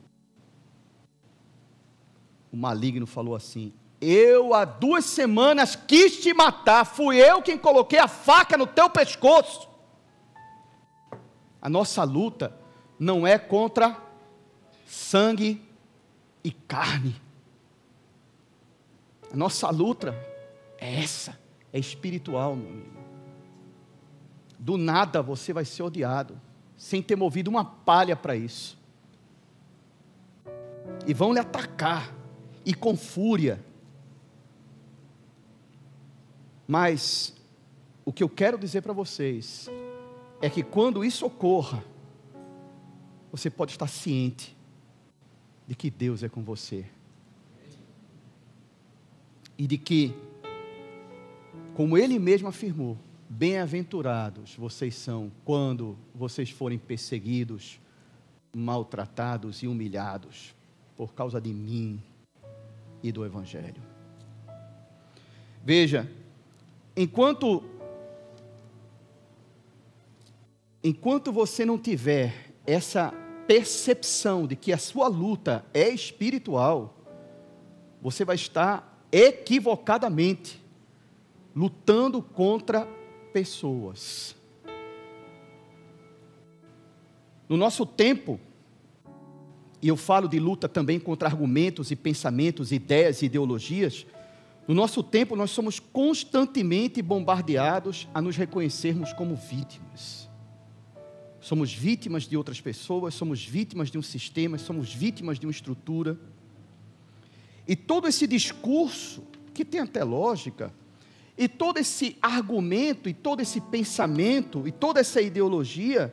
[2.53, 7.99] o maligno falou assim: Eu há duas semanas quis te matar, fui eu quem coloquei
[7.99, 9.69] a faca no teu pescoço.
[11.61, 12.57] A nossa luta
[12.99, 14.01] não é contra
[14.87, 15.63] sangue
[16.43, 17.21] e carne.
[19.33, 20.15] A nossa luta
[20.79, 21.39] é essa,
[21.73, 22.97] é espiritual, meu amigo.
[24.59, 26.41] Do nada você vai ser odiado,
[26.77, 28.79] sem ter movido uma palha para isso.
[31.07, 32.13] E vão lhe atacar,
[32.66, 33.64] e com fúria.
[36.66, 37.33] Mas
[38.05, 39.70] o que eu quero dizer para vocês
[40.42, 41.85] é que quando isso ocorra,
[43.31, 44.57] você pode estar ciente
[45.68, 46.85] de que Deus é com você.
[49.57, 50.12] E de que,
[51.74, 52.98] como Ele mesmo afirmou,
[53.29, 57.81] bem-aventurados vocês são quando vocês forem perseguidos,
[58.55, 60.55] maltratados e humilhados
[60.96, 62.02] por causa de mim
[63.09, 63.81] e do Evangelho.
[65.64, 66.11] Veja,
[66.97, 67.62] enquanto
[70.83, 73.12] enquanto você não tiver essa
[73.47, 76.97] percepção de que a sua luta é espiritual,
[78.03, 80.62] você vai estar equivocadamente
[81.55, 82.87] lutando contra
[83.33, 84.35] pessoas.
[87.49, 88.40] No nosso tempo,
[89.83, 94.07] e eu falo de luta também contra argumentos e pensamentos, ideias e ideologias,
[94.67, 100.27] no nosso tempo nós somos constantemente bombardeados a nos reconhecermos como vítimas
[101.47, 106.19] somos vítimas de outras pessoas, somos vítimas de um sistema, somos vítimas de uma estrutura.
[107.69, 109.23] E todo esse discurso,
[109.55, 110.75] que tem até lógica,
[111.39, 116.11] e todo esse argumento, e todo esse pensamento, e toda essa ideologia,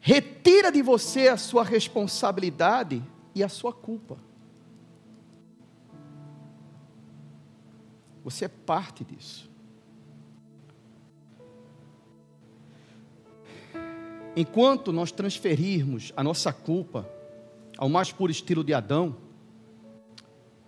[0.00, 3.02] retira de você a sua responsabilidade
[3.34, 4.16] e a sua culpa.
[8.24, 9.50] Você é parte disso.
[14.36, 17.08] Enquanto nós transferirmos a nossa culpa
[17.76, 19.16] ao mais puro estilo de Adão,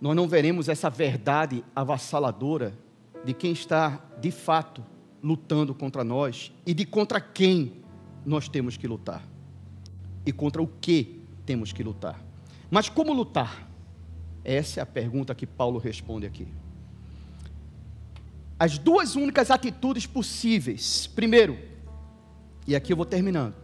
[0.01, 2.77] nós não veremos essa verdade avassaladora
[3.23, 4.83] de quem está de fato
[5.23, 7.82] lutando contra nós e de contra quem
[8.25, 9.23] nós temos que lutar
[10.25, 12.23] e contra o que temos que lutar.
[12.71, 13.69] Mas como lutar?
[14.43, 16.47] Essa é a pergunta que Paulo responde aqui.
[18.57, 21.07] As duas únicas atitudes possíveis.
[21.07, 21.57] Primeiro,
[22.65, 23.55] E aqui eu vou terminando.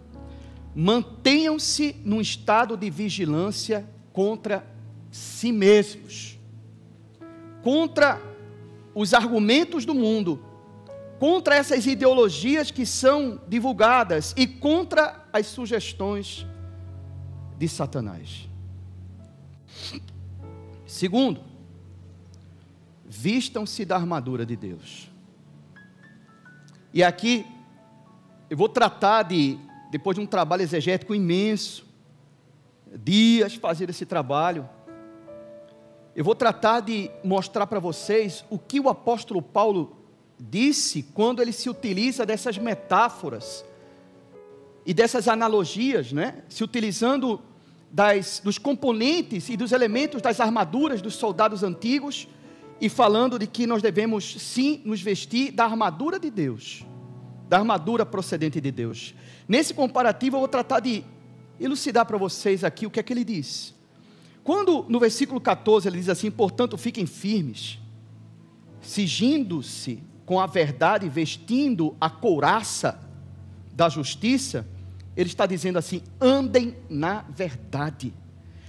[0.75, 4.65] Mantenham-se num estado de vigilância contra
[5.09, 6.37] si mesmos,
[7.63, 8.21] contra
[8.93, 10.43] os argumentos do mundo,
[11.19, 16.47] contra essas ideologias que são divulgadas e contra as sugestões
[17.57, 18.47] de Satanás.
[20.87, 21.41] Segundo,
[23.05, 25.11] vistam-se da armadura de Deus.
[26.93, 27.45] E aqui
[28.49, 29.59] eu vou tratar de,
[29.91, 31.85] depois de um trabalho exegético imenso,
[33.03, 34.67] dias fazer esse trabalho,
[36.15, 39.98] eu vou tratar de mostrar para vocês o que o apóstolo Paulo
[40.39, 43.65] disse quando ele se utiliza dessas metáforas
[44.85, 46.43] e dessas analogias, né?
[46.47, 47.41] se utilizando
[47.91, 52.27] das, dos componentes e dos elementos das armaduras dos soldados antigos
[52.79, 56.85] e falando de que nós devemos sim nos vestir da armadura de Deus,
[57.49, 59.13] da armadura procedente de Deus.
[59.47, 61.03] Nesse comparativo eu vou tratar de
[61.59, 63.75] elucidar para vocês aqui o que é que ele diz.
[64.43, 67.77] Quando no versículo 14 ele diz assim: "Portanto, fiquem firmes,
[68.81, 72.99] sigindo-se com a verdade, vestindo a couraça
[73.73, 74.63] da justiça",
[75.17, 78.13] ele está dizendo assim: "Andem na verdade"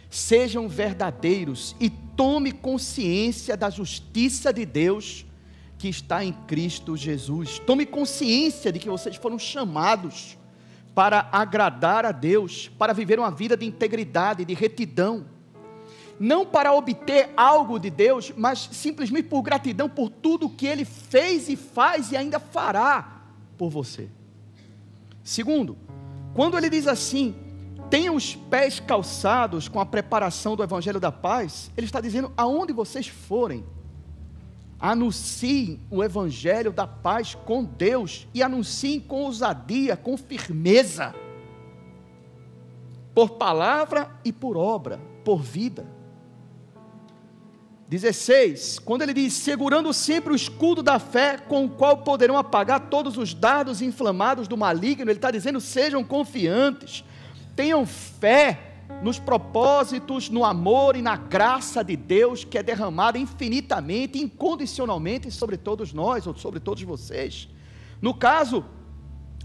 [0.08, 5.26] sejam verdadeiros e tome consciência da justiça de Deus
[5.76, 7.58] que está em Cristo Jesus.
[7.58, 10.38] Tome consciência de que vocês foram chamados
[10.94, 15.26] para agradar a Deus, para viver uma vida de integridade, de retidão.
[16.20, 21.48] Não para obter algo de Deus, mas simplesmente por gratidão por tudo que Ele fez
[21.48, 23.22] e faz e ainda fará
[23.56, 24.08] por você.
[25.24, 25.78] Segundo,
[26.34, 27.34] quando ele diz assim,
[27.88, 32.72] tenham os pés calçados com a preparação do Evangelho da Paz, ele está dizendo: aonde
[32.72, 33.64] vocês forem,
[34.78, 41.14] anunciem o Evangelho da Paz com Deus e anunciem com ousadia, com firmeza,
[43.14, 45.99] por palavra e por obra, por vida.
[47.90, 52.88] 16, quando ele diz: segurando sempre o escudo da fé, com o qual poderão apagar
[52.88, 57.04] todos os dardos inflamados do maligno, ele está dizendo: sejam confiantes
[57.60, 58.58] tenham fé
[59.02, 65.58] nos propósitos, no amor e na graça de Deus que é derramada infinitamente, incondicionalmente sobre
[65.58, 67.50] todos nós ou sobre todos vocês.
[68.00, 68.64] No caso,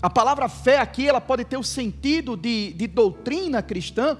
[0.01, 4.17] a palavra fé aqui ela pode ter o sentido de, de doutrina cristã,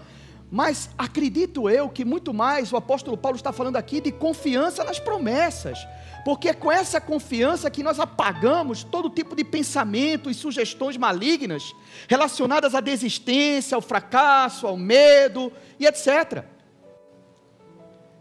[0.56, 5.00] mas acredito eu que muito mais o apóstolo Paulo está falando aqui de confiança nas
[5.00, 5.86] promessas
[6.24, 11.76] porque é com essa confiança que nós apagamos todo tipo de pensamento e sugestões malignas
[12.08, 16.46] relacionadas à desistência, ao fracasso, ao medo e etc.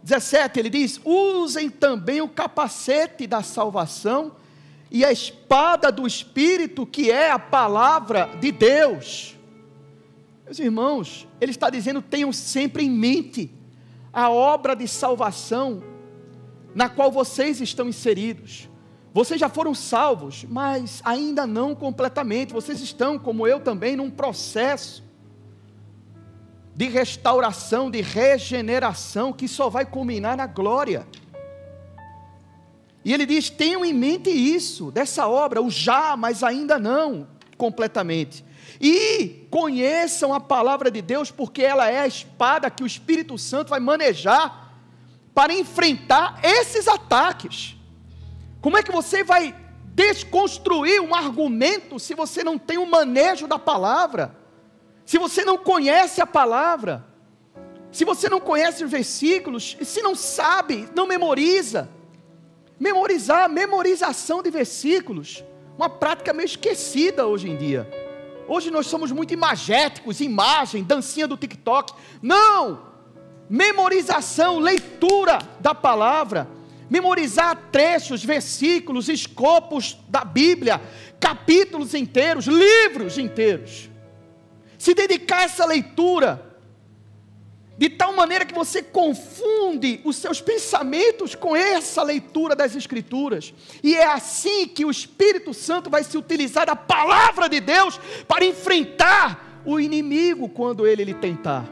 [0.03, 4.35] 17, ele diz: usem também o capacete da salvação
[4.91, 9.34] e a espada do Espírito, que é a palavra de Deus.
[10.45, 13.51] Meus irmãos, ele está dizendo: tenham sempre em mente
[14.13, 15.83] a obra de salvação
[16.75, 18.69] na qual vocês estão inseridos.
[19.11, 22.53] Vocês já foram salvos, mas ainda não completamente.
[22.53, 25.03] Vocês estão, como eu também, num processo
[26.75, 31.07] de restauração, de regeneração, que só vai culminar na glória.
[33.03, 37.27] E ele diz: tenham em mente isso, dessa obra, o já, mas ainda não
[37.57, 38.44] completamente.
[38.79, 43.69] E conheçam a palavra de Deus, porque ela é a espada que o Espírito Santo
[43.69, 44.73] vai manejar
[45.33, 47.75] para enfrentar esses ataques.
[48.61, 49.55] Como é que você vai
[49.93, 54.35] desconstruir um argumento se você não tem o manejo da palavra?
[55.05, 57.05] Se você não conhece a palavra?
[57.91, 59.77] Se você não conhece os versículos?
[59.81, 61.89] Se não sabe, não memoriza?
[62.79, 65.43] Memorizar, memorização de versículos,
[65.77, 68.04] uma prática meio esquecida hoje em dia.
[68.47, 71.93] Hoje nós somos muito imagéticos, imagem, dancinha do TikTok.
[72.21, 72.95] Não!
[73.49, 76.47] memorização, leitura da palavra,
[76.89, 80.81] memorizar trechos, versículos, escopos da Bíblia,
[81.19, 83.89] capítulos inteiros, livros inteiros.
[84.77, 86.44] Se dedicar a essa leitura,
[87.77, 93.53] de tal maneira que você confunde os seus pensamentos com essa leitura das Escrituras,
[93.83, 98.45] e é assim que o Espírito Santo vai se utilizar da palavra de Deus para
[98.45, 101.65] enfrentar o inimigo quando ele lhe tentar.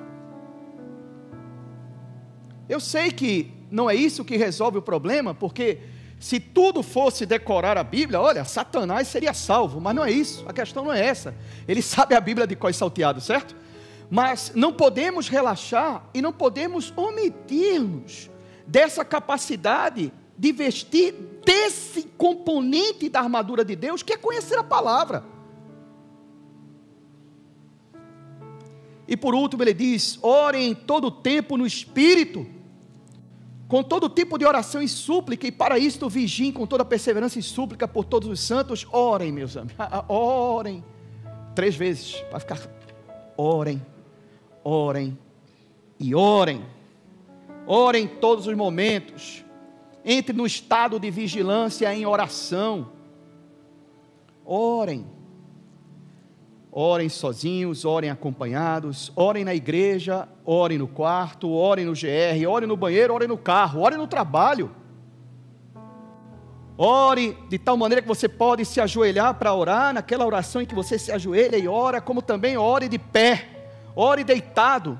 [2.67, 5.79] Eu sei que não é isso que resolve o problema, porque
[6.19, 10.53] se tudo fosse decorar a Bíblia, olha, Satanás seria salvo, mas não é isso, a
[10.53, 11.35] questão não é essa.
[11.67, 13.55] Ele sabe a Bíblia de cós salteado, certo?
[14.13, 18.29] Mas não podemos relaxar e não podemos omitir-nos
[18.67, 25.23] dessa capacidade de vestir desse componente da armadura de Deus, que é conhecer a palavra.
[29.07, 32.45] E por último, ele diz: orem em todo tempo no Espírito,
[33.67, 37.41] com todo tipo de oração e súplica, e para isto vigiem com toda perseverança e
[37.41, 38.85] súplica por todos os santos.
[38.91, 39.75] Orem, meus amigos,
[40.07, 40.83] orem.
[41.55, 42.59] Três vezes, para ficar.
[43.35, 43.81] Orem,
[44.63, 45.17] orem
[45.99, 46.65] e orem.
[47.65, 49.43] Orem em todos os momentos.
[50.03, 52.89] Entre no estado de vigilância em oração.
[54.45, 55.05] Orem.
[56.71, 62.75] Orem sozinhos, orem acompanhados, orem na igreja, orem no quarto, orem no GR, orem no
[62.75, 64.71] banheiro, orem no carro, orem no trabalho.
[66.75, 70.73] Ore de tal maneira que você pode se ajoelhar para orar, naquela oração em que
[70.73, 73.52] você se ajoelha e ora, como também ore de pé,
[73.95, 74.99] ore deitado,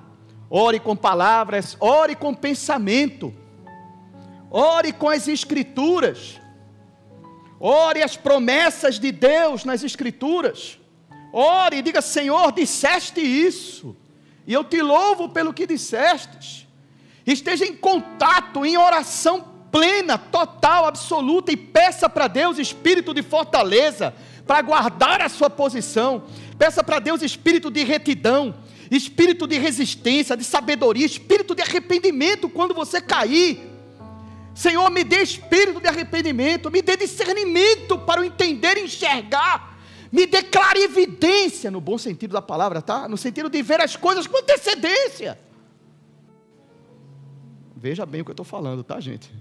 [0.50, 3.34] ore com palavras, ore com pensamento,
[4.50, 6.40] ore com as Escrituras,
[7.60, 10.80] ore as promessas de Deus nas Escrituras.
[11.32, 13.96] Ore e diga: Senhor, disseste isso,
[14.46, 16.68] e eu te louvo pelo que dissestes.
[17.26, 24.14] Esteja em contato, em oração plena, total, absoluta, e peça para Deus espírito de fortaleza,
[24.46, 26.26] para guardar a sua posição.
[26.60, 28.54] Peça para Deus espírito de retidão,
[28.90, 33.60] espírito de resistência, de sabedoria, espírito de arrependimento quando você cair.
[34.54, 39.74] Senhor, me dê espírito de arrependimento, me dê discernimento para o entender e enxergar
[40.14, 43.10] me dê clarividência, no bom sentido da palavra, tá?
[43.10, 45.40] No sentido de ver as coisas com antecedência.
[47.76, 49.34] Veja bem o que eu estou falando, tá, gente?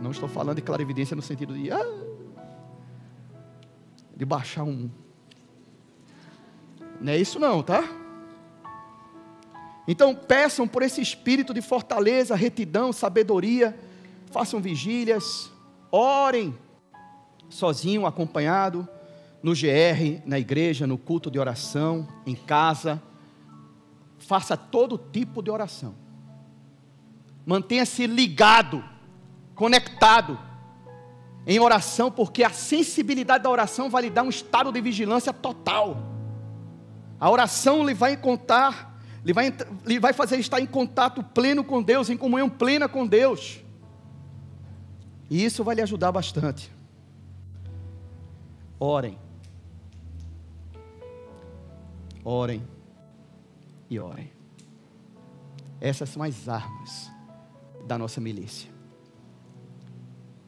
[0.00, 2.04] Não estou falando de clarividência no sentido de, ah,
[4.14, 4.88] de baixar um.
[7.00, 7.84] Não é isso, não, tá?
[9.88, 13.78] Então, peçam por esse espírito de fortaleza, retidão, sabedoria,
[14.30, 15.50] façam vigílias,
[15.90, 16.56] orem
[17.48, 18.88] sozinho, acompanhado,
[19.42, 23.00] no GR, na igreja, no culto de oração, em casa.
[24.18, 25.94] Faça todo tipo de oração.
[27.44, 28.82] Mantenha-se ligado,
[29.54, 30.36] conectado
[31.46, 36.15] em oração, porque a sensibilidade da oração vai lhe dar um estado de vigilância total.
[37.18, 39.54] A oração lhe vai contar, lhe vai,
[39.86, 43.60] lhe vai fazer estar em contato pleno com Deus, em comunhão plena com Deus.
[45.30, 46.70] E isso vai lhe ajudar bastante.
[48.78, 49.18] Orem.
[52.22, 52.62] Orem
[53.88, 54.30] e orem.
[55.80, 57.10] Essas são as armas
[57.86, 58.70] da nossa milícia.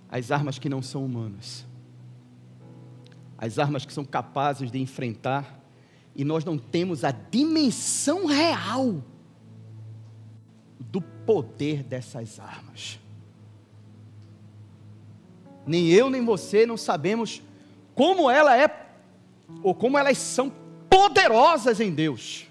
[0.08, 1.66] As armas que não são humanas.
[3.36, 5.57] As armas que são capazes de enfrentar
[6.18, 9.04] e nós não temos a dimensão real
[10.80, 12.98] do poder dessas armas.
[15.64, 17.40] Nem eu nem você não sabemos
[17.94, 18.88] como ela é,
[19.62, 20.52] ou como elas são
[20.90, 22.48] poderosas em Deus.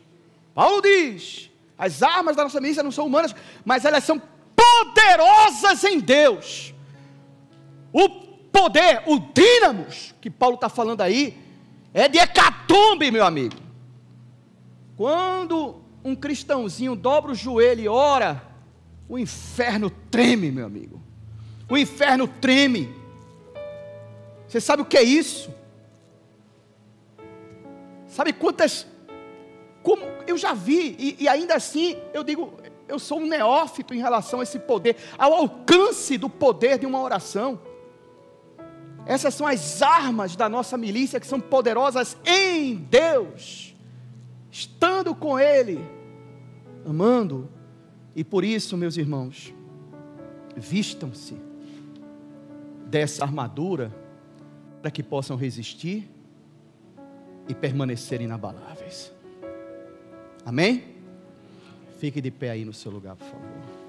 [0.56, 4.22] Paulo diz: as armas da nossa milícia não são humanas, mas elas são
[4.56, 6.74] poderosas em Deus.
[7.92, 11.47] O poder, o dínamos, que Paulo está falando aí,
[11.94, 13.56] é de hecatombe, meu amigo.
[14.96, 18.42] Quando um cristãozinho dobra o joelho e ora,
[19.08, 21.02] o inferno treme, meu amigo.
[21.70, 22.94] O inferno treme.
[24.48, 25.54] Você sabe o que é isso?
[28.08, 28.88] Sabe quantas.
[29.84, 32.54] Como eu já vi, e, e ainda assim eu digo,
[32.88, 37.02] eu sou um neófito em relação a esse poder, ao alcance do poder de uma
[37.02, 37.60] oração.
[39.08, 43.74] Essas são as armas da nossa milícia que são poderosas em Deus,
[44.52, 45.80] estando com Ele,
[46.86, 47.50] amando,
[48.14, 49.54] e por isso, meus irmãos,
[50.58, 51.38] vistam-se
[52.86, 53.96] dessa armadura
[54.82, 56.10] para que possam resistir
[57.48, 59.14] e permanecer inabaláveis.
[60.46, 60.84] Amém?
[61.98, 63.87] Fique de pé aí no seu lugar, por favor.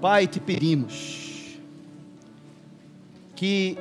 [0.00, 1.58] Pai, te pedimos
[3.34, 3.78] que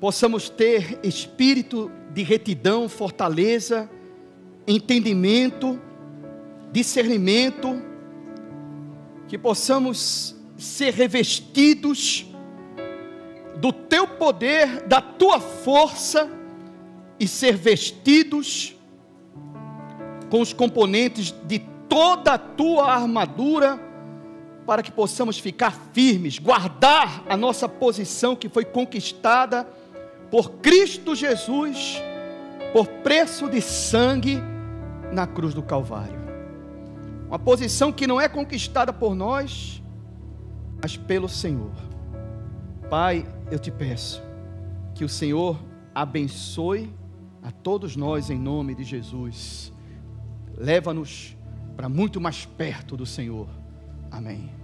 [0.00, 3.88] possamos ter espírito de retidão, fortaleza,
[4.66, 5.80] entendimento,
[6.72, 7.80] discernimento,
[9.28, 12.26] que possamos ser revestidos
[13.58, 16.28] do teu poder, da tua força
[17.18, 18.74] e ser vestidos
[20.28, 23.91] com os componentes de toda a tua armadura
[24.66, 29.66] para que possamos ficar firmes, guardar a nossa posição que foi conquistada
[30.30, 32.00] por Cristo Jesus,
[32.72, 34.40] por preço de sangue
[35.12, 36.20] na cruz do Calvário.
[37.26, 39.82] Uma posição que não é conquistada por nós,
[40.80, 41.72] mas pelo Senhor.
[42.88, 44.22] Pai, eu te peço
[44.94, 45.58] Que o Senhor
[45.94, 46.92] abençoe
[47.42, 49.72] a todos nós em nome de Jesus.
[50.56, 51.36] Leva-nos
[51.76, 53.48] para muito mais perto do Senhor.
[54.12, 54.61] Amém.